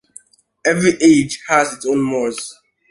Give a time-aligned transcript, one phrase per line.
[0.65, 2.55] Every age has its own mores.